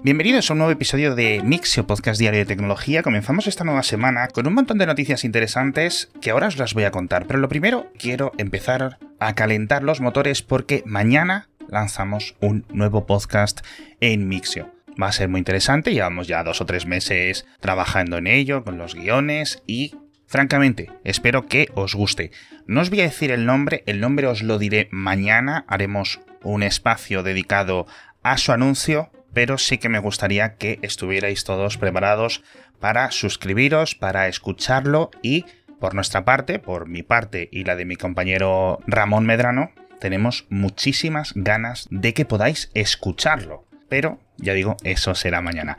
Bienvenidos 0.00 0.48
a 0.48 0.52
un 0.52 0.58
nuevo 0.58 0.72
episodio 0.72 1.16
de 1.16 1.42
Mixio 1.42 1.86
Podcast 1.86 2.20
Diario 2.20 2.38
de 2.38 2.46
Tecnología. 2.46 3.02
Comenzamos 3.02 3.48
esta 3.48 3.64
nueva 3.64 3.82
semana 3.82 4.28
con 4.28 4.46
un 4.46 4.54
montón 4.54 4.78
de 4.78 4.86
noticias 4.86 5.24
interesantes 5.24 6.08
que 6.20 6.30
ahora 6.30 6.46
os 6.46 6.56
las 6.56 6.72
voy 6.72 6.84
a 6.84 6.92
contar. 6.92 7.26
Pero 7.26 7.40
lo 7.40 7.48
primero, 7.48 7.90
quiero 7.98 8.30
empezar 8.38 8.98
a 9.18 9.34
calentar 9.34 9.82
los 9.82 10.00
motores 10.00 10.42
porque 10.42 10.84
mañana 10.86 11.48
lanzamos 11.68 12.36
un 12.40 12.64
nuevo 12.70 13.06
podcast 13.06 13.60
en 14.00 14.28
Mixio. 14.28 14.72
Va 15.00 15.08
a 15.08 15.12
ser 15.12 15.28
muy 15.28 15.38
interesante, 15.38 15.92
llevamos 15.92 16.28
ya 16.28 16.44
dos 16.44 16.60
o 16.60 16.66
tres 16.66 16.86
meses 16.86 17.44
trabajando 17.58 18.18
en 18.18 18.28
ello, 18.28 18.62
con 18.62 18.78
los 18.78 18.94
guiones 18.94 19.62
y 19.66 19.94
Francamente, 20.28 20.90
espero 21.04 21.46
que 21.46 21.68
os 21.74 21.94
guste. 21.94 22.32
No 22.66 22.82
os 22.82 22.90
voy 22.90 23.00
a 23.00 23.04
decir 23.04 23.30
el 23.30 23.46
nombre, 23.46 23.82
el 23.86 23.98
nombre 23.98 24.26
os 24.26 24.42
lo 24.42 24.58
diré 24.58 24.88
mañana, 24.90 25.64
haremos 25.68 26.20
un 26.42 26.62
espacio 26.62 27.22
dedicado 27.22 27.86
a 28.22 28.36
su 28.36 28.52
anuncio, 28.52 29.10
pero 29.32 29.58
sí 29.58 29.78
que 29.78 29.88
me 29.88 29.98
gustaría 29.98 30.56
que 30.56 30.78
estuvierais 30.82 31.44
todos 31.44 31.78
preparados 31.78 32.42
para 32.80 33.10
suscribiros, 33.10 33.94
para 33.94 34.28
escucharlo 34.28 35.10
y, 35.22 35.44
por 35.80 35.94
nuestra 35.94 36.24
parte, 36.24 36.58
por 36.58 36.88
mi 36.88 37.02
parte 37.02 37.48
y 37.52 37.64
la 37.64 37.76
de 37.76 37.84
mi 37.84 37.96
compañero 37.96 38.80
Ramón 38.86 39.26
Medrano, 39.26 39.72
tenemos 40.00 40.46
muchísimas 40.48 41.32
ganas 41.34 41.88
de 41.90 42.14
que 42.14 42.24
podáis 42.24 42.70
escucharlo. 42.74 43.66
Pero, 43.88 44.20
ya 44.36 44.52
digo, 44.52 44.76
eso 44.84 45.14
será 45.14 45.40
mañana. 45.40 45.78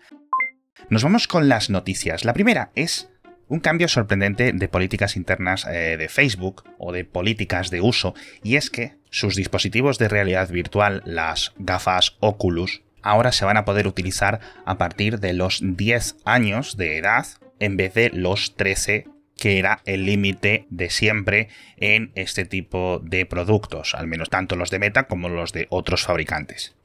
Nos 0.89 1.03
vamos 1.03 1.27
con 1.27 1.47
las 1.47 1.69
noticias. 1.69 2.25
La 2.25 2.33
primera 2.33 2.71
es 2.75 3.09
un 3.47 3.59
cambio 3.59 3.87
sorprendente 3.87 4.53
de 4.53 4.67
políticas 4.67 5.15
internas 5.15 5.65
eh, 5.65 5.97
de 5.97 6.09
Facebook 6.09 6.63
o 6.77 6.91
de 6.91 7.03
políticas 7.03 7.69
de 7.69 7.81
uso, 7.81 8.13
y 8.43 8.55
es 8.55 8.69
que 8.69 8.97
sus 9.09 9.35
dispositivos 9.35 9.97
de 9.97 10.07
realidad 10.07 10.49
virtual, 10.49 11.01
las 11.05 11.53
gafas 11.57 12.15
Oculus, 12.19 12.83
ahora 13.01 13.31
se 13.31 13.45
van 13.45 13.57
a 13.57 13.65
poder 13.65 13.87
utilizar 13.87 14.39
a 14.65 14.77
partir 14.77 15.19
de 15.19 15.33
los 15.33 15.61
10 15.61 16.17
años 16.25 16.77
de 16.77 16.97
edad 16.97 17.27
en 17.59 17.77
vez 17.77 17.93
de 17.93 18.09
los 18.09 18.55
13 18.55 19.05
que 19.39 19.57
era 19.57 19.81
el 19.85 20.05
límite 20.05 20.65
de 20.69 20.89
siempre 20.89 21.47
en 21.77 22.11
este 22.15 22.45
tipo 22.45 22.99
de 23.03 23.25
productos, 23.25 23.95
al 23.95 24.07
menos 24.07 24.29
tanto 24.29 24.55
los 24.55 24.69
de 24.69 24.79
Meta 24.79 25.07
como 25.07 25.29
los 25.29 25.53
de 25.53 25.67
otros 25.69 26.03
fabricantes. 26.03 26.75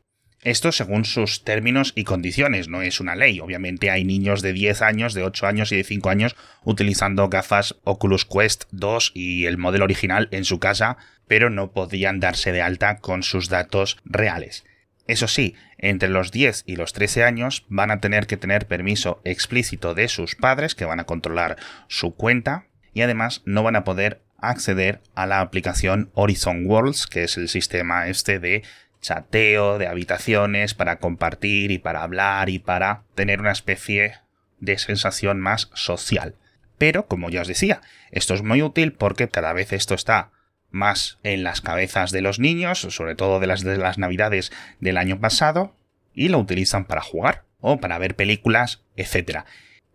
Esto 0.44 0.72
según 0.72 1.06
sus 1.06 1.42
términos 1.42 1.92
y 1.96 2.04
condiciones, 2.04 2.68
no 2.68 2.82
es 2.82 3.00
una 3.00 3.16
ley. 3.16 3.40
Obviamente 3.40 3.90
hay 3.90 4.04
niños 4.04 4.42
de 4.42 4.52
10 4.52 4.82
años, 4.82 5.14
de 5.14 5.24
8 5.24 5.46
años 5.46 5.72
y 5.72 5.76
de 5.76 5.84
5 5.84 6.10
años 6.10 6.36
utilizando 6.64 7.30
gafas 7.30 7.76
Oculus 7.82 8.26
Quest 8.26 8.64
2 8.70 9.12
y 9.14 9.46
el 9.46 9.56
modelo 9.56 9.84
original 9.84 10.28
en 10.32 10.44
su 10.44 10.60
casa, 10.60 10.98
pero 11.26 11.48
no 11.48 11.72
podían 11.72 12.20
darse 12.20 12.52
de 12.52 12.60
alta 12.60 12.98
con 12.98 13.22
sus 13.22 13.48
datos 13.48 13.96
reales. 14.04 14.64
Eso 15.06 15.28
sí, 15.28 15.54
entre 15.76 16.08
los 16.08 16.30
10 16.30 16.64
y 16.66 16.76
los 16.76 16.92
13 16.92 17.24
años 17.24 17.66
van 17.68 17.90
a 17.90 18.00
tener 18.00 18.26
que 18.26 18.38
tener 18.38 18.66
permiso 18.66 19.20
explícito 19.24 19.94
de 19.94 20.08
sus 20.08 20.34
padres 20.34 20.74
que 20.74 20.86
van 20.86 21.00
a 21.00 21.04
controlar 21.04 21.56
su 21.88 22.14
cuenta 22.14 22.66
y 22.94 23.02
además 23.02 23.42
no 23.44 23.62
van 23.62 23.76
a 23.76 23.84
poder 23.84 24.22
acceder 24.38 25.02
a 25.14 25.26
la 25.26 25.40
aplicación 25.40 26.10
Horizon 26.14 26.66
Worlds, 26.66 27.06
que 27.06 27.24
es 27.24 27.36
el 27.36 27.48
sistema 27.48 28.08
este 28.08 28.38
de 28.38 28.62
chateo, 29.00 29.78
de 29.78 29.88
habitaciones, 29.88 30.72
para 30.74 30.96
compartir 30.98 31.70
y 31.70 31.78
para 31.78 32.02
hablar 32.02 32.48
y 32.48 32.58
para 32.58 33.02
tener 33.14 33.40
una 33.40 33.52
especie 33.52 34.14
de 34.60 34.78
sensación 34.78 35.40
más 35.40 35.70
social. 35.74 36.36
Pero, 36.78 37.06
como 37.06 37.28
ya 37.28 37.42
os 37.42 37.48
decía, 37.48 37.82
esto 38.10 38.34
es 38.34 38.42
muy 38.42 38.62
útil 38.62 38.92
porque 38.92 39.28
cada 39.28 39.52
vez 39.52 39.72
esto 39.72 39.94
está 39.94 40.30
más 40.74 41.18
en 41.22 41.42
las 41.42 41.60
cabezas 41.60 42.10
de 42.10 42.20
los 42.20 42.38
niños, 42.38 42.80
sobre 42.80 43.14
todo 43.14 43.40
de 43.40 43.46
las 43.46 43.62
de 43.62 43.78
las 43.78 43.96
navidades 43.98 44.52
del 44.80 44.98
año 44.98 45.20
pasado, 45.20 45.74
y 46.12 46.28
lo 46.28 46.38
utilizan 46.38 46.84
para 46.84 47.00
jugar 47.00 47.44
o 47.60 47.78
para 47.78 47.98
ver 47.98 48.14
películas, 48.16 48.82
etc. 48.96 49.44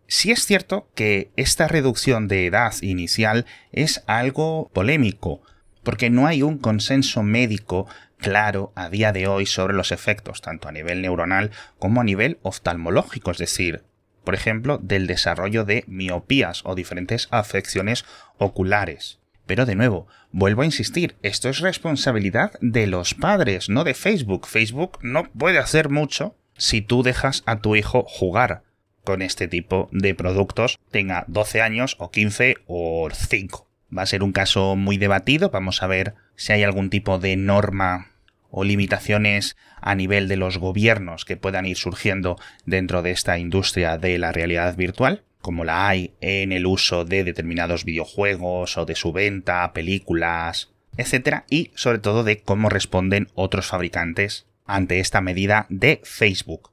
Sí 0.07 0.31
es 0.31 0.45
cierto 0.45 0.89
que 0.95 1.29
esta 1.35 1.67
reducción 1.67 2.27
de 2.27 2.47
edad 2.47 2.73
inicial 2.81 3.45
es 3.71 4.03
algo 4.07 4.71
polémico, 4.73 5.43
porque 5.83 6.09
no 6.09 6.25
hay 6.25 6.41
un 6.41 6.57
consenso 6.57 7.21
médico 7.21 7.87
claro 8.17 8.73
a 8.75 8.89
día 8.89 9.11
de 9.11 9.27
hoy 9.27 9.45
sobre 9.45 9.73
los 9.73 9.91
efectos, 9.91 10.41
tanto 10.41 10.67
a 10.67 10.71
nivel 10.71 11.01
neuronal 11.01 11.51
como 11.77 12.01
a 12.01 12.03
nivel 12.03 12.39
oftalmológico, 12.41 13.31
es 13.31 13.37
decir, 13.37 13.83
por 14.23 14.35
ejemplo, 14.35 14.77
del 14.81 15.07
desarrollo 15.07 15.63
de 15.63 15.83
miopías 15.87 16.61
o 16.65 16.75
diferentes 16.75 17.27
afecciones 17.31 18.05
oculares. 18.37 19.18
Pero 19.49 19.65
de 19.65 19.73
nuevo, 19.73 20.05
vuelvo 20.31 20.61
a 20.61 20.65
insistir, 20.65 21.15
esto 21.23 21.49
es 21.49 21.57
responsabilidad 21.57 22.51
de 22.61 22.85
los 22.85 23.15
padres, 23.15 23.67
no 23.67 23.83
de 23.83 23.95
Facebook. 23.95 24.45
Facebook 24.45 24.99
no 25.01 25.23
puede 25.23 25.57
hacer 25.57 25.89
mucho 25.89 26.35
si 26.55 26.83
tú 26.83 27.01
dejas 27.01 27.41
a 27.47 27.59
tu 27.59 27.75
hijo 27.75 28.05
jugar 28.07 28.61
con 29.03 29.23
este 29.23 29.47
tipo 29.47 29.89
de 29.91 30.13
productos, 30.13 30.77
tenga 30.91 31.25
12 31.29 31.63
años 31.63 31.95
o 31.97 32.11
15 32.11 32.57
o 32.67 33.09
5. 33.11 33.67
Va 33.97 34.03
a 34.03 34.05
ser 34.05 34.21
un 34.21 34.33
caso 34.33 34.75
muy 34.75 34.97
debatido, 34.97 35.49
vamos 35.49 35.81
a 35.81 35.87
ver 35.87 36.13
si 36.35 36.53
hay 36.53 36.61
algún 36.61 36.91
tipo 36.91 37.17
de 37.17 37.35
norma 37.35 38.11
o 38.51 38.63
limitaciones 38.63 39.57
a 39.81 39.95
nivel 39.95 40.27
de 40.27 40.37
los 40.37 40.59
gobiernos 40.59 41.25
que 41.25 41.37
puedan 41.37 41.65
ir 41.65 41.77
surgiendo 41.77 42.37
dentro 42.67 43.01
de 43.01 43.09
esta 43.09 43.39
industria 43.39 43.97
de 43.97 44.19
la 44.19 44.31
realidad 44.31 44.75
virtual, 44.75 45.23
como 45.41 45.63
la 45.63 45.87
hay 45.87 46.13
en 46.21 46.51
el 46.51 46.65
uso 46.65 47.05
de 47.05 47.23
determinados 47.23 47.85
videojuegos 47.85 48.77
o 48.77 48.85
de 48.85 48.95
su 48.95 49.11
venta, 49.11 49.71
películas, 49.73 50.71
etc. 50.97 51.43
Y 51.49 51.71
sobre 51.75 51.99
todo 51.99 52.23
de 52.23 52.39
cómo 52.39 52.69
responden 52.69 53.29
otros 53.35 53.67
fabricantes 53.67 54.45
ante 54.65 54.99
esta 54.99 55.21
medida 55.21 55.65
de 55.69 56.01
Facebook. 56.03 56.71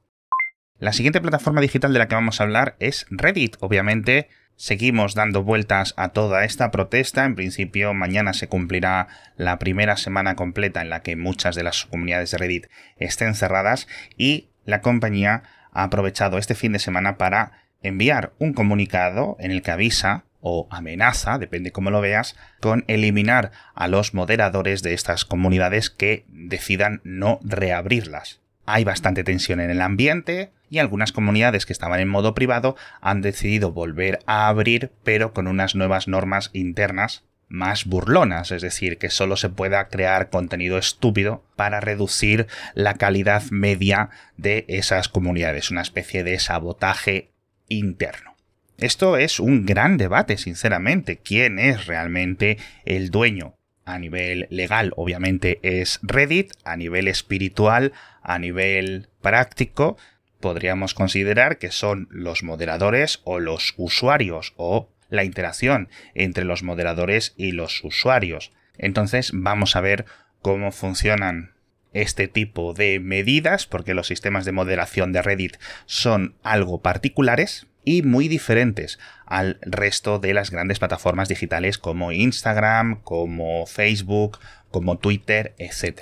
La 0.79 0.93
siguiente 0.93 1.21
plataforma 1.21 1.61
digital 1.61 1.93
de 1.93 1.99
la 1.99 2.07
que 2.07 2.15
vamos 2.15 2.39
a 2.39 2.43
hablar 2.43 2.75
es 2.79 3.07
Reddit, 3.09 3.55
obviamente 3.59 4.29
Seguimos 4.59 5.13
dando 5.13 5.43
vueltas 5.43 5.93
a 5.97 6.09
toda 6.09 6.43
esta 6.43 6.71
protesta. 6.71 7.25
En 7.25 7.35
principio, 7.35 7.93
mañana 7.93 8.33
se 8.33 8.49
cumplirá 8.49 9.07
la 9.35 9.59
primera 9.59 9.97
semana 9.97 10.35
completa 10.35 10.81
en 10.81 10.89
la 10.89 11.03
que 11.03 11.15
muchas 11.15 11.55
de 11.55 11.61
las 11.61 11.85
comunidades 11.85 12.31
de 12.31 12.39
Reddit 12.39 12.67
estén 12.97 13.35
cerradas 13.35 13.87
y 14.17 14.49
la 14.65 14.81
compañía 14.81 15.43
ha 15.71 15.83
aprovechado 15.83 16.39
este 16.39 16.55
fin 16.55 16.71
de 16.71 16.79
semana 16.79 17.19
para 17.19 17.66
enviar 17.83 18.33
un 18.39 18.53
comunicado 18.53 19.37
en 19.39 19.51
el 19.51 19.61
que 19.61 19.71
avisa 19.71 20.25
o 20.41 20.67
amenaza, 20.69 21.37
depende 21.37 21.71
cómo 21.71 21.91
lo 21.91 22.01
veas, 22.01 22.35
con 22.61 22.85
eliminar 22.87 23.51
a 23.73 23.87
los 23.87 24.13
moderadores 24.13 24.83
de 24.83 24.93
estas 24.93 25.25
comunidades 25.25 25.89
que 25.89 26.25
decidan 26.29 27.01
no 27.03 27.39
reabrirlas. 27.43 28.39
Hay 28.65 28.83
bastante 28.83 29.23
tensión 29.23 29.59
en 29.59 29.69
el 29.69 29.81
ambiente 29.81 30.51
y 30.69 30.79
algunas 30.79 31.11
comunidades 31.11 31.65
que 31.65 31.73
estaban 31.73 31.99
en 31.99 32.09
modo 32.09 32.33
privado 32.35 32.75
han 33.01 33.21
decidido 33.21 33.71
volver 33.71 34.19
a 34.25 34.47
abrir 34.47 34.91
pero 35.03 35.33
con 35.33 35.47
unas 35.47 35.75
nuevas 35.75 36.07
normas 36.07 36.49
internas 36.53 37.23
más 37.49 37.85
burlonas, 37.85 38.51
es 38.51 38.61
decir, 38.61 38.97
que 38.97 39.09
solo 39.09 39.37
se 39.37 39.47
pueda 39.47 39.87
crear 39.87 40.29
contenido 40.29 40.77
estúpido 40.77 41.45
para 41.55 41.79
reducir 41.79 42.47
la 42.73 42.95
calidad 42.95 43.43
media 43.51 44.09
de 44.35 44.65
esas 44.67 45.07
comunidades, 45.07 45.71
una 45.71 45.81
especie 45.81 46.25
de 46.25 46.39
sabotaje 46.39 47.31
interno. 47.69 48.35
Esto 48.77 49.17
es 49.17 49.39
un 49.39 49.65
gran 49.65 49.97
debate, 49.97 50.37
sinceramente, 50.37 51.17
quién 51.17 51.57
es 51.57 51.87
realmente 51.87 52.57
el 52.85 53.09
dueño 53.09 53.57
a 53.87 53.99
nivel 53.99 54.47
legal 54.49 54.91
obviamente 54.97 55.59
es 55.63 55.99
Reddit, 56.03 56.51
a 56.65 56.75
nivel 56.75 57.07
espiritual, 57.07 57.93
a 58.21 58.37
nivel 58.37 59.07
práctico, 59.21 59.97
podríamos 60.41 60.93
considerar 60.93 61.57
que 61.57 61.71
son 61.71 62.09
los 62.11 62.43
moderadores 62.43 63.21
o 63.23 63.39
los 63.39 63.73
usuarios 63.77 64.53
o 64.57 64.89
la 65.09 65.23
interacción 65.23 65.87
entre 66.15 66.43
los 66.43 66.63
moderadores 66.63 67.33
y 67.37 67.53
los 67.53 67.81
usuarios. 67.83 68.51
Entonces 68.77 69.31
vamos 69.33 69.77
a 69.77 69.81
ver 69.81 70.05
cómo 70.41 70.73
funcionan 70.73 71.53
este 72.01 72.27
tipo 72.27 72.73
de 72.73 72.99
medidas, 72.99 73.65
porque 73.65 73.93
los 73.93 74.07
sistemas 74.07 74.45
de 74.45 74.51
moderación 74.51 75.13
de 75.13 75.21
Reddit 75.21 75.57
son 75.85 76.35
algo 76.43 76.81
particulares, 76.81 77.67
y 77.87 78.01
muy 78.01 78.27
diferentes 78.27 78.99
al 79.25 79.59
resto 79.61 80.19
de 80.19 80.33
las 80.33 80.51
grandes 80.51 80.77
plataformas 80.77 81.29
digitales 81.29 81.77
como 81.77 82.11
Instagram, 82.11 83.01
como 83.01 83.65
Facebook, 83.65 84.39
como 84.71 84.97
Twitter, 84.97 85.55
etc. 85.57 86.01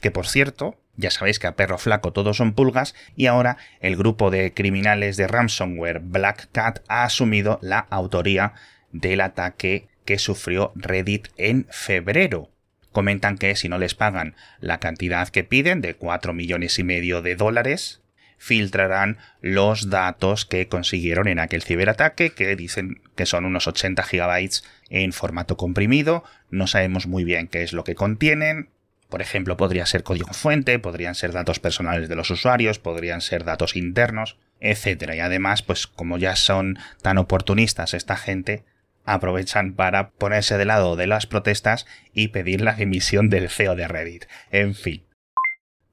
Que 0.00 0.10
por 0.10 0.26
cierto, 0.26 0.82
ya 0.96 1.12
sabéis 1.12 1.38
que 1.38 1.46
a 1.46 1.54
perro 1.54 1.78
flaco 1.78 2.12
todos 2.12 2.36
son 2.36 2.54
pulgas 2.54 2.96
y 3.14 3.26
ahora 3.26 3.58
el 3.78 3.94
grupo 3.94 4.32
de 4.32 4.52
criminales 4.54 5.16
de 5.16 5.28
ransomware 5.28 6.00
Black 6.00 6.48
Cat 6.50 6.80
ha 6.88 7.04
asumido 7.04 7.60
la 7.62 7.78
autoría 7.78 8.54
del 8.90 9.20
ataque 9.20 9.86
que 10.04 10.18
sufrió 10.18 10.72
Reddit 10.74 11.28
en 11.36 11.68
febrero. 11.70 12.51
Comentan 12.92 13.38
que 13.38 13.56
si 13.56 13.68
no 13.68 13.78
les 13.78 13.94
pagan 13.94 14.34
la 14.60 14.78
cantidad 14.78 15.28
que 15.28 15.44
piden 15.44 15.80
de 15.80 15.94
4 15.94 16.32
millones 16.32 16.78
y 16.78 16.84
medio 16.84 17.22
de 17.22 17.36
dólares, 17.36 18.02
filtrarán 18.42 19.18
los 19.40 19.88
datos 19.88 20.44
que 20.44 20.66
consiguieron 20.66 21.28
en 21.28 21.38
aquel 21.38 21.62
ciberataque, 21.62 22.30
que 22.30 22.56
dicen 22.56 23.00
que 23.14 23.24
son 23.24 23.44
unos 23.44 23.68
80 23.68 24.02
gigabytes 24.02 24.64
en 24.90 25.12
formato 25.12 25.56
comprimido. 25.56 26.24
No 26.50 26.66
sabemos 26.66 27.06
muy 27.06 27.22
bien 27.22 27.46
qué 27.46 27.62
es 27.62 27.72
lo 27.72 27.84
que 27.84 27.94
contienen. 27.94 28.68
Por 29.08 29.22
ejemplo, 29.22 29.56
podría 29.56 29.86
ser 29.86 30.02
código 30.02 30.32
fuente, 30.32 30.78
podrían 30.80 31.14
ser 31.14 31.30
datos 31.32 31.60
personales 31.60 32.08
de 32.08 32.16
los 32.16 32.30
usuarios, 32.30 32.80
podrían 32.80 33.20
ser 33.20 33.44
datos 33.44 33.76
internos, 33.76 34.38
etc. 34.58 35.12
Y 35.14 35.20
además, 35.20 35.62
pues 35.62 35.86
como 35.86 36.18
ya 36.18 36.34
son 36.34 36.78
tan 37.00 37.18
oportunistas 37.18 37.94
esta 37.94 38.16
gente, 38.16 38.64
aprovechan 39.04 39.74
para 39.74 40.10
ponerse 40.10 40.58
de 40.58 40.64
lado 40.64 40.96
de 40.96 41.06
las 41.06 41.26
protestas 41.26 41.86
y 42.12 42.28
pedir 42.28 42.60
la 42.60 42.74
dimisión 42.74 43.28
del 43.30 43.48
CEO 43.48 43.76
de 43.76 43.88
Reddit. 43.88 44.26
En 44.50 44.74
fin. 44.74 45.04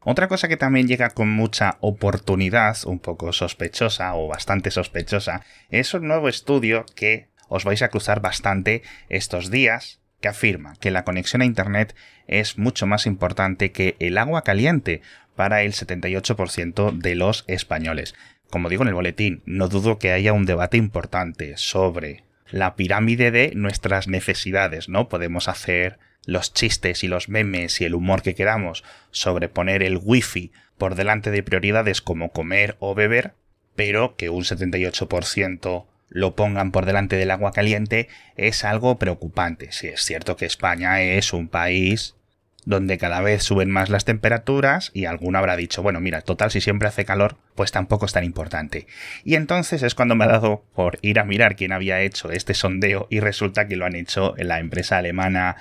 Otra 0.01 0.27
cosa 0.27 0.47
que 0.47 0.57
también 0.57 0.87
llega 0.87 1.09
con 1.09 1.29
mucha 1.29 1.77
oportunidad, 1.81 2.77
un 2.85 2.99
poco 2.99 3.33
sospechosa 3.33 4.15
o 4.15 4.27
bastante 4.27 4.71
sospechosa, 4.71 5.43
es 5.69 5.93
un 5.93 6.07
nuevo 6.07 6.29
estudio 6.29 6.85
que 6.95 7.27
os 7.49 7.65
vais 7.65 7.81
a 7.81 7.89
cruzar 7.89 8.21
bastante 8.21 8.81
estos 9.09 9.51
días, 9.51 9.99
que 10.21 10.29
afirma 10.29 10.75
que 10.79 10.91
la 10.91 11.03
conexión 11.03 11.41
a 11.41 11.45
Internet 11.45 11.95
es 12.27 12.57
mucho 12.57 12.85
más 12.87 13.05
importante 13.05 13.71
que 13.71 13.95
el 13.99 14.17
agua 14.17 14.43
caliente 14.43 15.01
para 15.35 15.63
el 15.63 15.73
78% 15.73 16.97
de 16.97 17.15
los 17.15 17.43
españoles. 17.47 18.15
Como 18.49 18.69
digo 18.69 18.83
en 18.83 18.89
el 18.89 18.93
boletín, 18.93 19.41
no 19.45 19.67
dudo 19.67 19.99
que 19.99 20.11
haya 20.11 20.33
un 20.33 20.45
debate 20.45 20.77
importante 20.77 21.55
sobre 21.57 22.23
la 22.51 22.75
pirámide 22.75 23.31
de 23.31 23.51
nuestras 23.55 24.07
necesidades, 24.07 24.89
¿no? 24.89 25.09
Podemos 25.09 25.47
hacer 25.47 25.99
los 26.25 26.53
chistes 26.53 27.03
y 27.03 27.07
los 27.07 27.29
memes 27.29 27.81
y 27.81 27.85
el 27.85 27.95
humor 27.95 28.21
que 28.21 28.35
queramos 28.35 28.83
sobre 29.11 29.49
poner 29.49 29.83
el 29.83 29.99
wifi 30.01 30.51
por 30.77 30.95
delante 30.95 31.31
de 31.31 31.43
prioridades 31.43 32.01
como 32.01 32.31
comer 32.31 32.75
o 32.79 32.95
beber, 32.95 33.33
pero 33.75 34.15
que 34.15 34.29
un 34.29 34.43
78% 34.43 35.85
lo 36.09 36.35
pongan 36.35 36.71
por 36.71 36.85
delante 36.85 37.15
del 37.15 37.31
agua 37.31 37.51
caliente 37.51 38.07
es 38.35 38.63
algo 38.63 38.97
preocupante. 38.97 39.71
Si 39.71 39.87
es 39.87 40.01
cierto 40.01 40.35
que 40.35 40.45
España 40.45 41.01
es 41.01 41.33
un 41.33 41.47
país 41.47 42.15
donde 42.65 42.97
cada 42.97 43.21
vez 43.21 43.43
suben 43.43 43.69
más 43.69 43.89
las 43.89 44.05
temperaturas 44.05 44.91
y 44.93 45.05
alguno 45.05 45.37
habrá 45.37 45.55
dicho, 45.55 45.81
bueno, 45.81 45.99
mira, 46.01 46.21
total, 46.21 46.51
si 46.51 46.61
siempre 46.61 46.87
hace 46.87 47.05
calor, 47.05 47.37
pues 47.55 47.71
tampoco 47.71 48.05
es 48.05 48.13
tan 48.13 48.23
importante. 48.23 48.87
Y 49.23 49.35
entonces 49.35 49.83
es 49.83 49.95
cuando 49.95 50.15
me 50.15 50.25
ha 50.25 50.29
dado 50.29 50.63
por 50.73 50.99
ir 51.01 51.19
a 51.19 51.25
mirar 51.25 51.55
quién 51.55 51.71
había 51.71 52.01
hecho 52.01 52.31
este 52.31 52.53
sondeo 52.53 53.07
y 53.09 53.19
resulta 53.19 53.67
que 53.67 53.75
lo 53.75 53.85
han 53.85 53.95
hecho 53.95 54.37
en 54.37 54.49
la 54.49 54.59
empresa 54.59 54.97
alemana 54.97 55.55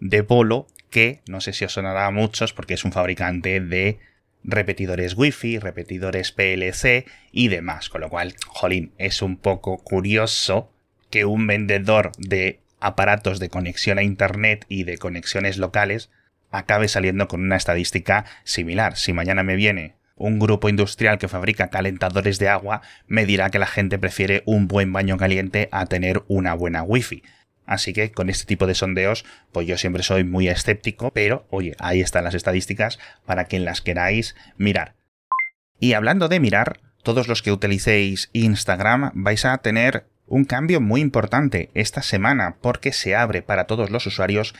de 0.00 0.24
Polo, 0.24 0.66
que 0.90 1.20
no 1.26 1.40
sé 1.40 1.52
si 1.52 1.64
os 1.64 1.72
sonará 1.72 2.06
a 2.06 2.10
muchos 2.10 2.52
porque 2.52 2.74
es 2.74 2.84
un 2.84 2.92
fabricante 2.92 3.60
de 3.60 3.98
repetidores 4.44 5.14
Wi-Fi, 5.16 5.58
repetidores 5.58 6.32
PLC 6.32 7.06
y 7.30 7.48
demás, 7.48 7.88
con 7.88 8.00
lo 8.00 8.10
cual, 8.10 8.34
jolín, 8.46 8.92
es 8.98 9.22
un 9.22 9.36
poco 9.36 9.78
curioso 9.78 10.72
que 11.10 11.24
un 11.24 11.46
vendedor 11.46 12.12
de 12.18 12.60
aparatos 12.80 13.38
de 13.38 13.48
conexión 13.48 13.98
a 13.98 14.02
Internet 14.02 14.64
y 14.68 14.82
de 14.82 14.98
conexiones 14.98 15.58
locales 15.58 16.10
acabe 16.52 16.88
saliendo 16.88 17.26
con 17.26 17.42
una 17.42 17.56
estadística 17.56 18.24
similar. 18.44 18.96
Si 18.96 19.12
mañana 19.12 19.42
me 19.42 19.56
viene 19.56 19.96
un 20.14 20.38
grupo 20.38 20.68
industrial 20.68 21.18
que 21.18 21.28
fabrica 21.28 21.70
calentadores 21.70 22.38
de 22.38 22.48
agua, 22.48 22.82
me 23.08 23.26
dirá 23.26 23.50
que 23.50 23.58
la 23.58 23.66
gente 23.66 23.98
prefiere 23.98 24.42
un 24.46 24.68
buen 24.68 24.92
baño 24.92 25.16
caliente 25.16 25.68
a 25.72 25.86
tener 25.86 26.22
una 26.28 26.54
buena 26.54 26.82
wifi. 26.82 27.22
Así 27.66 27.92
que 27.92 28.12
con 28.12 28.28
este 28.28 28.44
tipo 28.44 28.66
de 28.66 28.74
sondeos, 28.74 29.24
pues 29.50 29.66
yo 29.66 29.78
siempre 29.78 30.02
soy 30.02 30.24
muy 30.24 30.48
escéptico, 30.48 31.10
pero 31.12 31.46
oye, 31.50 31.74
ahí 31.78 32.00
están 32.00 32.24
las 32.24 32.34
estadísticas 32.34 32.98
para 33.24 33.46
quien 33.46 33.64
las 33.64 33.80
queráis 33.80 34.36
mirar. 34.56 34.94
Y 35.78 35.94
hablando 35.94 36.28
de 36.28 36.38
mirar, 36.38 36.80
todos 37.02 37.28
los 37.28 37.42
que 37.42 37.50
utilicéis 37.50 38.30
Instagram 38.32 39.10
vais 39.14 39.44
a 39.44 39.58
tener 39.58 40.06
un 40.26 40.44
cambio 40.44 40.80
muy 40.80 41.00
importante 41.00 41.70
esta 41.74 42.02
semana 42.02 42.56
porque 42.60 42.92
se 42.92 43.16
abre 43.16 43.42
para 43.42 43.66
todos 43.66 43.90
los 43.90 44.06
usuarios 44.06 44.54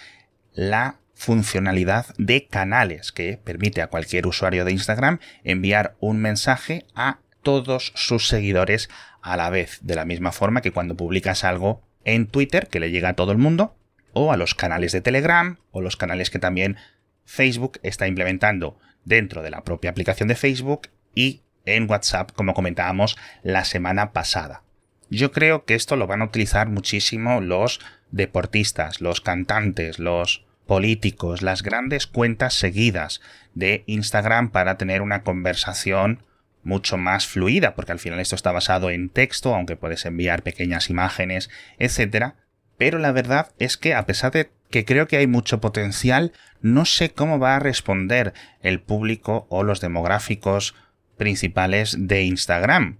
la 0.52 0.96
funcionalidad 1.22 2.06
de 2.18 2.48
canales 2.48 3.12
que 3.12 3.38
permite 3.42 3.80
a 3.80 3.86
cualquier 3.86 4.26
usuario 4.26 4.64
de 4.64 4.72
Instagram 4.72 5.20
enviar 5.44 5.94
un 6.00 6.20
mensaje 6.20 6.84
a 6.96 7.20
todos 7.44 7.92
sus 7.94 8.26
seguidores 8.26 8.90
a 9.20 9.36
la 9.36 9.48
vez, 9.48 9.78
de 9.82 9.94
la 9.94 10.04
misma 10.04 10.32
forma 10.32 10.62
que 10.62 10.72
cuando 10.72 10.96
publicas 10.96 11.44
algo 11.44 11.80
en 12.04 12.26
Twitter 12.26 12.66
que 12.66 12.80
le 12.80 12.90
llega 12.90 13.10
a 13.10 13.14
todo 13.14 13.30
el 13.30 13.38
mundo, 13.38 13.76
o 14.12 14.32
a 14.32 14.36
los 14.36 14.56
canales 14.56 14.90
de 14.90 15.00
Telegram, 15.00 15.58
o 15.70 15.80
los 15.80 15.96
canales 15.96 16.28
que 16.28 16.40
también 16.40 16.76
Facebook 17.24 17.78
está 17.84 18.08
implementando 18.08 18.76
dentro 19.04 19.42
de 19.42 19.50
la 19.50 19.62
propia 19.62 19.90
aplicación 19.90 20.28
de 20.28 20.34
Facebook 20.34 20.88
y 21.14 21.42
en 21.66 21.88
WhatsApp, 21.88 22.32
como 22.32 22.52
comentábamos 22.52 23.16
la 23.44 23.64
semana 23.64 24.12
pasada. 24.12 24.64
Yo 25.08 25.30
creo 25.30 25.66
que 25.66 25.76
esto 25.76 25.94
lo 25.94 26.08
van 26.08 26.20
a 26.20 26.24
utilizar 26.24 26.68
muchísimo 26.68 27.40
los 27.40 27.78
deportistas, 28.10 29.00
los 29.00 29.20
cantantes, 29.20 30.00
los 30.00 30.44
políticos, 30.66 31.42
las 31.42 31.62
grandes 31.62 32.06
cuentas 32.06 32.54
seguidas 32.54 33.20
de 33.54 33.84
Instagram 33.86 34.50
para 34.50 34.76
tener 34.78 35.02
una 35.02 35.22
conversación 35.22 36.22
mucho 36.62 36.96
más 36.96 37.26
fluida, 37.26 37.74
porque 37.74 37.92
al 37.92 37.98
final 37.98 38.20
esto 38.20 38.36
está 38.36 38.52
basado 38.52 38.90
en 38.90 39.08
texto, 39.08 39.54
aunque 39.54 39.76
puedes 39.76 40.04
enviar 40.04 40.42
pequeñas 40.42 40.90
imágenes, 40.90 41.50
etc. 41.78 42.34
Pero 42.78 42.98
la 42.98 43.12
verdad 43.12 43.52
es 43.58 43.76
que 43.76 43.94
a 43.94 44.06
pesar 44.06 44.32
de 44.32 44.50
que 44.70 44.84
creo 44.84 45.06
que 45.06 45.18
hay 45.18 45.26
mucho 45.26 45.60
potencial, 45.60 46.32
no 46.60 46.84
sé 46.84 47.12
cómo 47.12 47.38
va 47.38 47.56
a 47.56 47.60
responder 47.60 48.32
el 48.62 48.80
público 48.80 49.46
o 49.50 49.64
los 49.64 49.80
demográficos 49.80 50.74
principales 51.18 51.96
de 51.98 52.22
Instagram. 52.22 52.98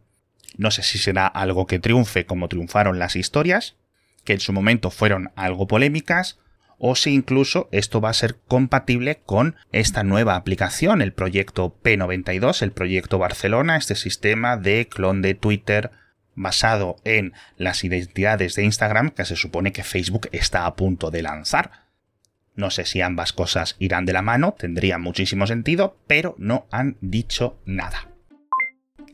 No 0.57 0.71
sé 0.71 0.83
si 0.83 0.99
será 0.99 1.27
algo 1.27 1.67
que 1.67 1.79
triunfe 1.79 2.27
como 2.27 2.49
triunfaron 2.49 2.99
las 2.99 3.17
historias, 3.17 3.77
que 4.25 4.35
en 4.35 4.41
su 4.41 4.53
momento 4.53 4.91
fueron 4.91 5.33
algo 5.35 5.67
polémicas, 5.67 6.39
o 6.85 6.97
si 6.97 7.15
incluso 7.15 7.69
esto 7.71 8.01
va 8.01 8.11
a 8.11 8.15
ser 8.15 8.41
compatible 8.49 9.21
con 9.25 9.55
esta 9.71 10.03
nueva 10.03 10.35
aplicación, 10.35 11.01
el 11.01 11.13
proyecto 11.13 11.79
P92, 11.85 12.61
el 12.61 12.73
proyecto 12.73 13.19
Barcelona, 13.19 13.77
este 13.77 13.95
sistema 13.95 14.57
de 14.57 14.89
clon 14.89 15.23
de 15.23 15.35
Twitter 15.35 15.93
basado 16.35 16.97
en 17.05 17.35
las 17.57 17.85
identidades 17.85 18.57
de 18.57 18.65
Instagram 18.65 19.11
que 19.11 19.25
se 19.25 19.37
supone 19.37 19.73
que 19.73 19.85
Facebook 19.85 20.29
está 20.33 20.67
a 20.67 20.75
punto 20.75 21.13
de 21.13 21.23
lanzar. 21.23 21.71
No 22.57 22.69
sé 22.73 22.85
si 22.85 23.01
ambas 23.01 23.33
cosas 23.33 23.77
irán 23.79 24.05
de 24.05 24.15
la 24.15 24.23
mano, 24.23 24.57
tendría 24.59 24.99
muchísimo 24.99 25.47
sentido, 25.47 25.97
pero 26.09 26.35
no 26.37 26.67
han 26.73 26.97
dicho 27.01 27.61
nada. 27.65 28.09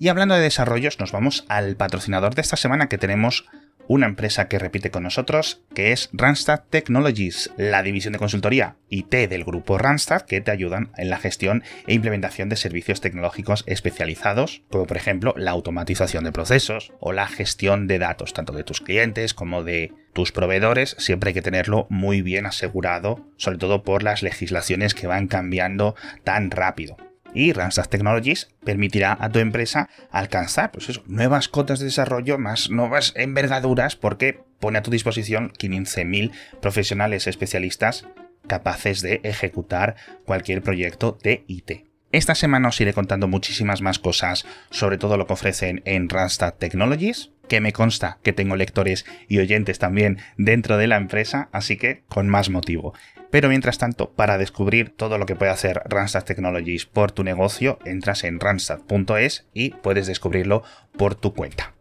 Y 0.00 0.08
hablando 0.08 0.36
de 0.36 0.40
desarrollos, 0.40 0.98
nos 1.00 1.12
vamos 1.12 1.44
al 1.48 1.76
patrocinador 1.76 2.34
de 2.34 2.40
esta 2.40 2.56
semana 2.56 2.88
que 2.88 2.96
tenemos 2.96 3.44
una 3.88 4.06
empresa 4.06 4.46
que 4.46 4.58
repite 4.58 4.90
con 4.90 5.02
nosotros, 5.02 5.62
que 5.74 5.92
es 5.92 6.10
Randstad 6.12 6.60
Technologies, 6.70 7.50
la 7.56 7.82
división 7.82 8.12
de 8.12 8.18
consultoría 8.18 8.76
IT 8.90 9.10
del 9.10 9.44
grupo 9.44 9.78
Randstad, 9.78 10.22
que 10.22 10.40
te 10.40 10.50
ayudan 10.50 10.90
en 10.96 11.10
la 11.10 11.18
gestión 11.18 11.64
e 11.86 11.94
implementación 11.94 12.48
de 12.48 12.56
servicios 12.56 13.00
tecnológicos 13.00 13.64
especializados, 13.66 14.62
como 14.70 14.86
por 14.86 14.96
ejemplo 14.96 15.34
la 15.36 15.50
automatización 15.50 16.24
de 16.24 16.32
procesos 16.32 16.92
o 17.00 17.12
la 17.12 17.26
gestión 17.26 17.86
de 17.86 17.98
datos, 17.98 18.34
tanto 18.34 18.52
de 18.52 18.64
tus 18.64 18.80
clientes 18.80 19.34
como 19.34 19.64
de 19.64 19.92
tus 20.12 20.32
proveedores, 20.32 20.94
siempre 20.98 21.28
hay 21.28 21.34
que 21.34 21.42
tenerlo 21.42 21.86
muy 21.88 22.22
bien 22.22 22.46
asegurado, 22.46 23.26
sobre 23.36 23.58
todo 23.58 23.82
por 23.82 24.02
las 24.02 24.22
legislaciones 24.22 24.94
que 24.94 25.06
van 25.06 25.28
cambiando 25.28 25.94
tan 26.24 26.50
rápido 26.50 26.96
y 27.34 27.52
Randstad 27.52 27.86
Technologies 27.86 28.48
permitirá 28.64 29.16
a 29.20 29.30
tu 29.30 29.38
empresa 29.38 29.88
alcanzar 30.10 30.72
pues 30.72 31.00
nuevas 31.06 31.48
cotas 31.48 31.78
de 31.78 31.86
desarrollo, 31.86 32.38
más 32.38 32.70
nuevas 32.70 33.12
envergaduras, 33.16 33.96
porque 33.96 34.40
pone 34.60 34.78
a 34.78 34.82
tu 34.82 34.90
disposición 34.90 35.52
15.000 35.52 36.32
profesionales 36.60 37.26
especialistas 37.26 38.06
capaces 38.46 39.02
de 39.02 39.20
ejecutar 39.24 39.96
cualquier 40.24 40.62
proyecto 40.62 41.18
de 41.22 41.44
IT. 41.46 41.84
Esta 42.10 42.34
semana 42.34 42.68
os 42.68 42.80
iré 42.80 42.94
contando 42.94 43.28
muchísimas 43.28 43.82
más 43.82 43.98
cosas 43.98 44.46
sobre 44.70 44.96
todo 44.96 45.18
lo 45.18 45.26
que 45.26 45.34
ofrecen 45.34 45.82
en 45.84 46.08
Randstad 46.08 46.54
Technologies, 46.54 47.30
que 47.48 47.60
me 47.60 47.72
consta 47.72 48.18
que 48.22 48.32
tengo 48.32 48.56
lectores 48.56 49.04
y 49.26 49.38
oyentes 49.38 49.78
también 49.78 50.18
dentro 50.36 50.76
de 50.76 50.86
la 50.86 50.96
empresa, 50.96 51.48
así 51.52 51.76
que 51.76 52.02
con 52.08 52.28
más 52.28 52.50
motivo. 52.50 52.94
Pero 53.30 53.48
mientras 53.48 53.78
tanto, 53.78 54.12
para 54.12 54.38
descubrir 54.38 54.90
todo 54.90 55.18
lo 55.18 55.26
que 55.26 55.36
puede 55.36 55.50
hacer 55.50 55.82
Randstad 55.84 56.24
Technologies 56.24 56.86
por 56.86 57.12
tu 57.12 57.24
negocio, 57.24 57.78
entras 57.84 58.24
en 58.24 58.40
randstad.es 58.40 59.46
y 59.52 59.70
puedes 59.70 60.06
descubrirlo 60.06 60.62
por 60.96 61.14
tu 61.14 61.34
cuenta. 61.34 61.74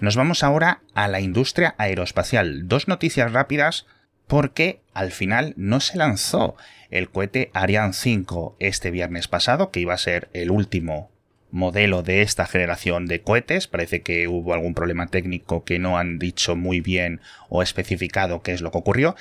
Nos 0.00 0.16
vamos 0.16 0.42
ahora 0.42 0.80
a 0.94 1.08
la 1.08 1.20
industria 1.20 1.74
aeroespacial. 1.78 2.68
Dos 2.68 2.88
noticias 2.88 3.32
rápidas 3.32 3.86
porque 4.26 4.80
al 4.92 5.12
final 5.12 5.54
no 5.56 5.80
se 5.80 5.96
lanzó 5.96 6.56
el 6.90 7.10
cohete 7.10 7.50
Ariane 7.54 7.92
5 7.92 8.56
este 8.58 8.90
viernes 8.90 9.28
pasado, 9.28 9.70
que 9.70 9.80
iba 9.80 9.94
a 9.94 9.98
ser 9.98 10.28
el 10.32 10.50
último 10.50 11.10
modelo 11.50 12.02
de 12.02 12.22
esta 12.22 12.46
generación 12.46 13.06
de 13.06 13.22
cohetes. 13.22 13.66
Parece 13.66 14.02
que 14.02 14.28
hubo 14.28 14.54
algún 14.54 14.74
problema 14.74 15.06
técnico 15.06 15.64
que 15.64 15.78
no 15.78 15.98
han 15.98 16.18
dicho 16.18 16.56
muy 16.56 16.80
bien 16.80 17.20
o 17.48 17.62
especificado 17.62 18.42
qué 18.42 18.52
es 18.52 18.60
lo 18.60 18.70
que 18.70 18.78
ocurrió 18.78 19.16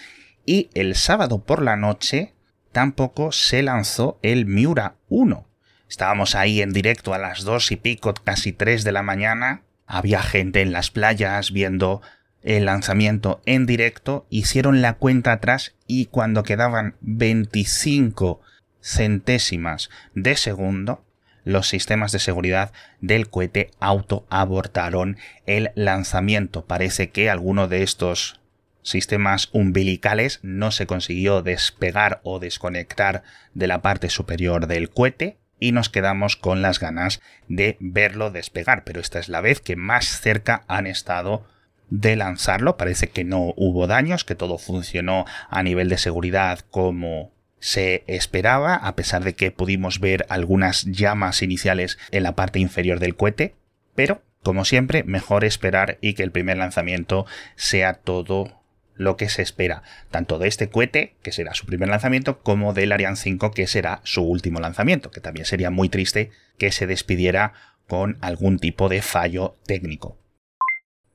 y 0.45 0.69
el 0.73 0.95
sábado 0.95 1.43
por 1.43 1.61
la 1.61 1.75
noche 1.75 2.33
tampoco 2.71 3.31
se 3.31 3.63
lanzó 3.63 4.19
el 4.21 4.45
Miura 4.45 4.95
1. 5.09 5.47
Estábamos 5.89 6.35
ahí 6.35 6.61
en 6.61 6.71
directo 6.71 7.13
a 7.13 7.17
las 7.17 7.43
dos 7.43 7.71
y 7.71 7.75
pico, 7.75 8.13
casi 8.13 8.51
tres 8.51 8.83
de 8.83 8.91
la 8.91 9.01
mañana. 9.01 9.63
Había 9.87 10.21
gente 10.21 10.61
en 10.61 10.71
las 10.71 10.91
playas 10.91 11.51
viendo 11.51 12.01
el 12.43 12.65
lanzamiento 12.65 13.41
en 13.45 13.65
directo, 13.65 14.27
hicieron 14.29 14.81
la 14.81 14.93
cuenta 14.93 15.31
atrás 15.31 15.75
y 15.87 16.07
cuando 16.07 16.43
quedaban 16.43 16.95
25 17.01 18.41
centésimas 18.81 19.89
de 20.13 20.35
segundo, 20.35 21.04
los 21.45 21.69
sistemas 21.69 22.11
de 22.11 22.19
seguridad 22.19 22.73
del 22.99 23.29
cohete 23.29 23.71
autoabortaron 23.79 25.17
el 25.45 25.71
lanzamiento. 25.75 26.65
Parece 26.65 27.11
que 27.11 27.29
alguno 27.29 27.69
de 27.69 27.83
estos 27.83 28.41
sistemas 28.81 29.49
umbilicales 29.53 30.39
no 30.43 30.71
se 30.71 30.85
consiguió 30.85 31.41
despegar 31.41 32.19
o 32.23 32.39
desconectar 32.39 33.23
de 33.53 33.67
la 33.67 33.81
parte 33.81 34.09
superior 34.09 34.67
del 34.67 34.89
cohete 34.89 35.37
y 35.59 35.71
nos 35.71 35.89
quedamos 35.89 36.35
con 36.35 36.61
las 36.61 36.79
ganas 36.79 37.21
de 37.47 37.77
verlo 37.79 38.29
despegar, 38.29 38.83
pero 38.83 38.99
esta 38.99 39.19
es 39.19 39.29
la 39.29 39.41
vez 39.41 39.61
que 39.61 39.75
más 39.75 40.19
cerca 40.19 40.63
han 40.67 40.85
estado 40.85 41.47
de 41.89 42.15
lanzarlo. 42.15 42.77
Parece 42.77 43.09
que 43.09 43.23
no 43.23 43.53
hubo 43.55 43.87
daños, 43.87 44.25
que 44.25 44.35
todo 44.35 44.57
funcionó 44.57 45.25
a 45.49 45.63
nivel 45.63 45.89
de 45.89 45.97
seguridad 45.97 46.59
como 46.71 47.31
se 47.65 48.03
esperaba, 48.05 48.75
a 48.75 48.95
pesar 48.95 49.23
de 49.23 49.33
que 49.33 49.49
pudimos 49.49 49.99
ver 49.99 50.27
algunas 50.29 50.85
llamas 50.85 51.41
iniciales 51.41 51.97
en 52.11 52.21
la 52.21 52.35
parte 52.35 52.59
inferior 52.59 52.99
del 52.99 53.15
cohete, 53.15 53.55
pero, 53.95 54.21
como 54.43 54.65
siempre, 54.65 55.03
mejor 55.03 55.43
esperar 55.43 55.97
y 55.99 56.13
que 56.13 56.21
el 56.21 56.29
primer 56.29 56.57
lanzamiento 56.57 57.25
sea 57.55 57.95
todo 57.95 58.61
lo 58.93 59.17
que 59.17 59.29
se 59.29 59.41
espera, 59.41 59.81
tanto 60.11 60.37
de 60.37 60.47
este 60.47 60.69
cohete, 60.69 61.15
que 61.23 61.31
será 61.31 61.55
su 61.55 61.65
primer 61.65 61.89
lanzamiento, 61.89 62.37
como 62.43 62.75
del 62.75 62.91
Ariane 62.91 63.15
5, 63.15 63.49
que 63.49 63.65
será 63.65 63.99
su 64.03 64.21
último 64.21 64.59
lanzamiento, 64.59 65.09
que 65.09 65.19
también 65.19 65.47
sería 65.47 65.71
muy 65.71 65.89
triste 65.89 66.29
que 66.59 66.71
se 66.71 66.85
despidiera 66.85 67.53
con 67.87 68.19
algún 68.21 68.59
tipo 68.59 68.89
de 68.89 69.01
fallo 69.01 69.55
técnico. 69.65 70.19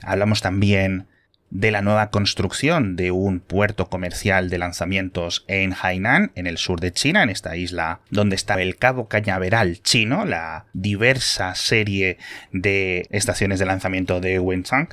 Hablamos 0.02 0.42
también 0.42 1.06
de 1.50 1.70
la 1.70 1.82
nueva 1.82 2.10
construcción 2.10 2.96
de 2.96 3.10
un 3.10 3.40
puerto 3.40 3.88
comercial 3.88 4.50
de 4.50 4.58
lanzamientos 4.58 5.44
en 5.48 5.74
Hainan, 5.74 6.32
en 6.36 6.46
el 6.46 6.58
sur 6.58 6.80
de 6.80 6.92
China, 6.92 7.22
en 7.22 7.28
esta 7.28 7.56
isla 7.56 8.00
donde 8.10 8.36
está 8.36 8.60
el 8.60 8.76
Cabo 8.76 9.08
Cañaveral 9.08 9.82
chino, 9.82 10.24
la 10.24 10.66
diversa 10.72 11.54
serie 11.54 12.18
de 12.52 13.06
estaciones 13.10 13.58
de 13.58 13.66
lanzamiento 13.66 14.20
de 14.20 14.38
Wenzhou, 14.38 14.88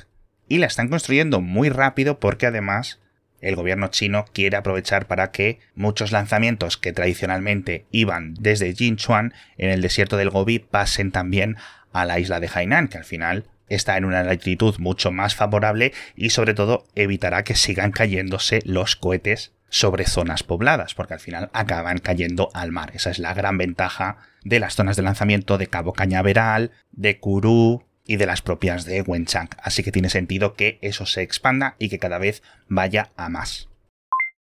y 0.48 0.58
la 0.58 0.66
están 0.66 0.88
construyendo 0.88 1.40
muy 1.40 1.68
rápido 1.68 2.18
porque 2.18 2.46
además 2.46 3.00
el 3.40 3.54
gobierno 3.54 3.88
chino 3.88 4.24
quiere 4.32 4.56
aprovechar 4.56 5.06
para 5.06 5.30
que 5.30 5.60
muchos 5.74 6.10
lanzamientos 6.10 6.76
que 6.76 6.92
tradicionalmente 6.92 7.86
iban 7.92 8.34
desde 8.34 8.74
Jinchuan 8.74 9.32
en 9.58 9.70
el 9.70 9.80
desierto 9.80 10.16
del 10.16 10.30
Gobi 10.30 10.58
pasen 10.58 11.12
también 11.12 11.56
a 11.92 12.04
la 12.04 12.18
isla 12.18 12.40
de 12.40 12.50
Hainan, 12.52 12.88
que 12.88 12.98
al 12.98 13.04
final 13.04 13.44
está 13.68 13.96
en 13.96 14.04
una 14.04 14.22
latitud 14.22 14.76
mucho 14.78 15.10
más 15.10 15.34
favorable 15.34 15.92
y 16.16 16.30
sobre 16.30 16.54
todo 16.54 16.86
evitará 16.94 17.44
que 17.44 17.54
sigan 17.54 17.92
cayéndose 17.92 18.60
los 18.64 18.96
cohetes 18.96 19.52
sobre 19.70 20.06
zonas 20.06 20.42
pobladas, 20.42 20.94
porque 20.94 21.14
al 21.14 21.20
final 21.20 21.50
acaban 21.52 21.98
cayendo 21.98 22.50
al 22.54 22.72
mar. 22.72 22.92
Esa 22.94 23.10
es 23.10 23.18
la 23.18 23.34
gran 23.34 23.58
ventaja 23.58 24.18
de 24.44 24.60
las 24.60 24.74
zonas 24.74 24.96
de 24.96 25.02
lanzamiento 25.02 25.58
de 25.58 25.66
Cabo 25.66 25.92
Cañaveral, 25.92 26.72
de 26.92 27.20
Kourou 27.20 27.84
y 28.06 28.16
de 28.16 28.26
las 28.26 28.40
propias 28.40 28.84
de 28.84 29.02
Wenchang. 29.02 29.50
Así 29.62 29.82
que 29.82 29.92
tiene 29.92 30.08
sentido 30.08 30.54
que 30.54 30.78
eso 30.80 31.04
se 31.06 31.22
expanda 31.22 31.76
y 31.78 31.90
que 31.90 31.98
cada 31.98 32.18
vez 32.18 32.42
vaya 32.66 33.10
a 33.16 33.28
más. 33.28 33.68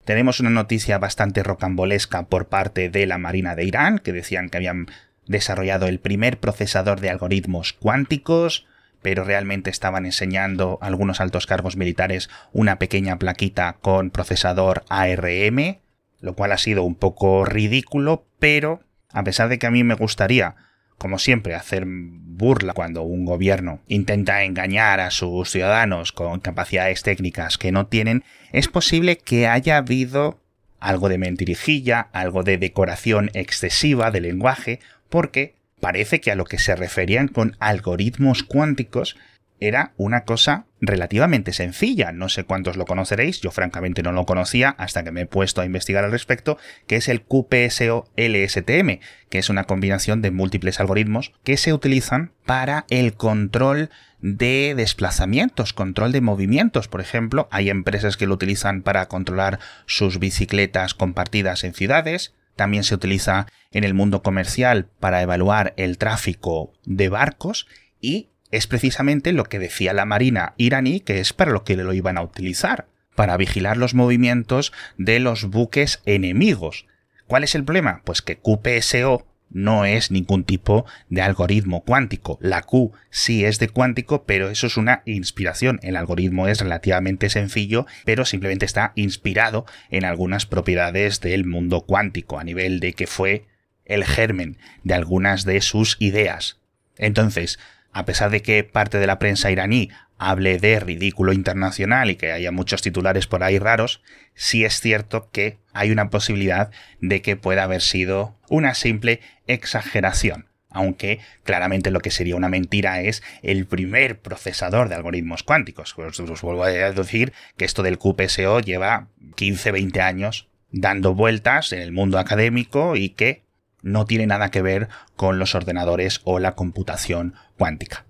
Tenemos 0.05 0.39
una 0.39 0.50
noticia 0.50 0.98
bastante 0.98 1.43
rocambolesca 1.43 2.24
por 2.24 2.48
parte 2.48 2.89
de 2.89 3.05
la 3.05 3.17
Marina 3.17 3.55
de 3.55 3.63
Irán, 3.63 4.00
que 4.00 4.12
decían 4.12 4.50
que 4.50 4.58
habían 4.58 4.88
desarrollado 5.27 5.88
el 5.88 6.00
primer 6.00 6.39
procesador 6.39 7.00
de 7.00 7.10
algoritmos 7.10 7.72
cuánticos, 7.72 8.65
pero 9.03 9.24
realmente 9.24 9.69
estaban 9.69 10.07
enseñando 10.07 10.79
algunos 10.81 11.22
altos 11.22 11.45
cargos 11.45 11.77
militares 11.77 12.29
una 12.53 12.79
pequeña 12.79 13.19
plaquita 13.19 13.77
con 13.81 14.10
procesador 14.10 14.83
ARM, 14.89 15.77
lo 16.19 16.33
cual 16.33 16.53
ha 16.53 16.57
sido 16.57 16.83
un 16.83 16.95
poco 16.95 17.45
ridículo, 17.45 18.25
pero 18.39 18.81
a 19.12 19.24
pesar 19.24 19.50
de 19.50 19.60
que 19.60 19.67
a 19.67 19.72
mí 19.72 19.83
me 19.83 19.93
gustaría, 19.93 20.55
como 20.98 21.19
siempre, 21.19 21.53
hacer 21.53 21.86
burla 21.86 22.74
cuando 22.74 23.03
un 23.03 23.25
gobierno 23.25 23.81
intenta 23.88 24.43
engañar 24.43 25.00
a 25.00 25.12
sus 25.12 25.51
ciudadanos 25.51 26.12
con 26.12 26.39
capacidades 26.39 27.03
técnicas 27.03 27.57
que 27.57 27.72
no 27.72 27.86
tienen, 27.88 28.24
es 28.51 28.67
posible 28.67 29.17
que 29.17 29.48
haya 29.48 29.77
habido 29.77 30.39
algo 30.79 31.10
de 31.10 31.17
mentirijilla, 31.17 32.07
algo 32.13 32.43
de 32.43 32.57
decoración 32.57 33.29
excesiva 33.33 34.12
de 34.12 34.22
lenguaje, 34.22 34.79
porque 35.10 35.55
parece 35.84 36.22
que 36.22 36.32
a 36.32 36.36
lo 36.36 36.46
que 36.46 36.60
se 36.60 36.78
referían 36.78 37.28
con 37.28 37.58
algoritmos 37.60 38.44
cuánticos 38.44 39.18
era 39.60 39.92
una 39.98 40.24
cosa 40.24 40.66
relativamente 40.80 41.52
sencilla. 41.52 42.13
No 42.13 42.30
sé 42.30 42.46
cuántos 42.46 42.78
lo 42.78 42.86
conoceréis, 42.86 43.42
yo 43.42 43.52
francamente 43.52 44.02
no 44.02 44.13
lo 44.13 44.25
conocía 44.25 44.70
hasta 44.78 45.04
que 45.04 45.12
me 45.12 45.22
he 45.22 45.25
puesto 45.25 45.60
a 45.60 45.66
investigar 45.66 46.06
al 46.06 46.12
respecto, 46.12 46.58
que 46.88 46.96
es 46.96 47.10
el 47.10 47.24
QPSO 47.24 48.10
LSTM, 48.16 49.02
que 49.30 49.40
es 49.40 49.50
una 49.50 49.66
combinación 49.66 50.22
de 50.22 50.32
múltiples 50.32 50.80
algoritmos 50.80 51.34
que 51.44 51.58
se 51.58 51.74
utilizan 51.74 52.32
para 52.46 52.86
el 52.90 53.16
control 53.16 53.90
de 54.22 54.75
desplazamientos, 54.78 55.74
control 55.74 56.13
de 56.13 56.22
movimientos. 56.22 56.88
Por 56.88 57.02
ejemplo, 57.02 57.50
hay 57.52 57.70
empresas 57.70 58.16
que 58.16 58.25
lo 58.25 58.36
utilizan 58.36 58.84
para 58.84 59.10
controlar 59.10 59.60
sus 59.86 60.18
bicicletas 60.18 60.94
compartidas 60.94 61.66
en 61.66 61.74
ciudades, 61.74 62.34
también 62.55 62.83
se 62.83 62.95
utiliza 62.95 63.48
en 63.72 63.83
el 63.83 63.93
mundo 63.93 64.22
comercial 64.22 64.88
para 65.00 65.22
evaluar 65.22 65.74
el 65.77 65.98
tráfico 65.98 66.74
de 66.86 67.10
barcos 67.10 67.67
y 68.00 68.29
es 68.51 68.67
precisamente 68.67 69.31
lo 69.31 69.45
que 69.45 69.60
decía 69.60 69.93
la 69.93 70.05
Marina 70.05 70.53
iraní 70.57 71.00
que 71.00 71.19
es 71.19 71.33
para 71.33 71.51
lo 71.51 71.63
que 71.63 71.75
lo 71.75 71.93
iban 71.93 72.17
a 72.17 72.22
utilizar, 72.22 72.88
para 73.15 73.38
vigilar 73.38 73.77
los 73.77 73.93
movimientos 73.93 74.72
de 74.98 75.19
los 75.19 75.45
buques 75.45 76.01
enemigos. 76.05 76.86
¿Cuál 77.25 77.43
es 77.43 77.55
el 77.55 77.63
problema? 77.63 78.01
Pues 78.05 78.22
que 78.22 78.38
QPSO 78.38 79.25
no 79.53 79.86
es 79.86 80.12
ningún 80.12 80.43
tipo 80.43 80.86
de 81.10 81.22
algoritmo 81.22 81.83
cuántico. 81.83 82.38
La 82.41 82.63
Q 82.63 82.91
sí 83.10 83.45
es 83.45 83.60
de 83.60 83.69
cuántico, 83.69 84.25
pero 84.25 84.50
eso 84.50 84.67
es 84.67 84.77
una 84.77 85.03
inspiración. 85.05 85.79
El 85.83 85.95
algoritmo 85.95 86.48
es 86.48 86.60
relativamente 86.60 87.29
sencillo, 87.29 87.86
pero 88.05 88.25
simplemente 88.25 88.65
está 88.65 88.91
inspirado 88.95 89.65
en 89.89 90.05
algunas 90.05 90.45
propiedades 90.45 91.22
del 91.22 91.45
mundo 91.45 91.81
cuántico, 91.81 92.39
a 92.39 92.43
nivel 92.43 92.79
de 92.79 92.93
que 92.93 93.07
fue 93.07 93.45
el 93.86 94.03
germen 94.03 94.57
de 94.83 94.93
algunas 94.93 95.45
de 95.45 95.62
sus 95.62 95.98
ideas. 96.00 96.60
Entonces, 96.98 97.60
a 97.91 98.05
pesar 98.05 98.31
de 98.31 98.41
que 98.41 98.63
parte 98.63 98.98
de 98.98 99.07
la 99.07 99.19
prensa 99.19 99.51
iraní 99.51 99.89
hable 100.17 100.57
de 100.57 100.79
ridículo 100.79 101.33
internacional 101.33 102.10
y 102.10 102.15
que 102.15 102.31
haya 102.31 102.51
muchos 102.51 102.81
titulares 102.81 103.27
por 103.27 103.43
ahí 103.43 103.60
raros, 103.60 104.01
sí 104.33 104.63
es 104.63 104.79
cierto 104.79 105.29
que 105.31 105.57
hay 105.74 105.92
una 105.92 106.10
posibilidad 106.10 106.72
de 107.01 107.22
que 107.22 107.36
pueda 107.36 107.63
haber 107.63 107.82
sido 107.82 108.36
una 108.50 108.74
simple 108.74 109.20
exageración. 109.48 110.48
Aunque 110.70 111.20
claramente 111.44 111.92
lo 111.92 112.00
que 112.00 112.10
sería 112.10 112.36
una 112.36 112.50
mentira 112.50 113.01
es 113.01 113.22
el 113.44 113.65
primer 113.68 114.20
procesador 114.20 114.89
de 114.89 114.96
algoritmos 114.96 115.44
cuánticos. 115.44 115.94
Pues 115.94 116.20
os 116.20 116.42
vuelvo 116.42 116.63
a 116.63 116.70
decir 116.70 117.32
que 117.58 117.65
esto 117.65 117.84
del 117.84 118.00
QPSO 118.00 118.60
lleva 118.60 119.08
15-20 119.36 120.00
años 120.00 120.48
dando 120.72 121.13
vueltas 121.13 121.74
en 121.74 121.82
el 121.82 121.92
mundo 121.92 122.18
académico 122.18 122.96
y 122.96 123.10
que 123.10 123.44
no 123.84 124.06
tiene 124.06 124.25
nada 124.25 124.50
que 124.50 124.63
ver 124.63 124.88
con 125.15 125.38
los 125.38 125.53
ordenadores 125.53 126.22
o 126.24 126.39
la 126.39 126.56
computación 126.56 127.36
cuántica 127.58 128.06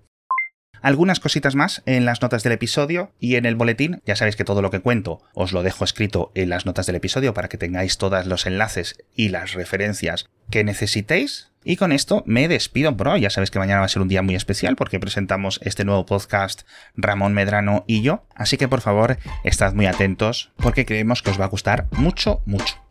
algunas 0.83 1.19
cositas 1.19 1.55
más 1.55 1.81
en 1.87 2.05
las 2.05 2.21
notas 2.21 2.43
del 2.43 2.53
episodio 2.53 3.11
y 3.19 3.35
en 3.35 3.47
el 3.47 3.55
boletín. 3.55 4.01
Ya 4.05 4.15
sabéis 4.15 4.35
que 4.35 4.43
todo 4.43 4.61
lo 4.61 4.69
que 4.69 4.81
cuento 4.81 5.21
os 5.33 5.53
lo 5.53 5.63
dejo 5.63 5.83
escrito 5.83 6.31
en 6.35 6.49
las 6.49 6.67
notas 6.67 6.85
del 6.85 6.97
episodio 6.97 7.33
para 7.33 7.49
que 7.49 7.57
tengáis 7.57 7.97
todos 7.97 8.27
los 8.27 8.45
enlaces 8.45 8.97
y 9.15 9.29
las 9.29 9.53
referencias 9.53 10.29
que 10.51 10.63
necesitéis. 10.63 11.49
Y 11.63 11.77
con 11.77 11.93
esto 11.93 12.23
me 12.27 12.49
despido 12.49 12.95
por 12.97 13.07
hoy. 13.07 13.21
Ya 13.21 13.29
sabéis 13.29 13.49
que 13.49 13.59
mañana 13.59 13.79
va 13.79 13.85
a 13.85 13.89
ser 13.89 14.01
un 14.01 14.09
día 14.09 14.21
muy 14.21 14.35
especial 14.35 14.75
porque 14.75 14.99
presentamos 14.99 15.61
este 15.63 15.85
nuevo 15.85 16.05
podcast 16.05 16.63
Ramón 16.95 17.33
Medrano 17.33 17.85
y 17.87 18.01
yo. 18.01 18.27
Así 18.35 18.57
que 18.57 18.67
por 18.67 18.81
favor, 18.81 19.17
estad 19.45 19.73
muy 19.73 19.85
atentos 19.85 20.51
porque 20.57 20.85
creemos 20.85 21.23
que 21.23 21.31
os 21.31 21.39
va 21.39 21.45
a 21.45 21.49
gustar 21.49 21.87
mucho, 21.91 22.41
mucho. 22.45 22.83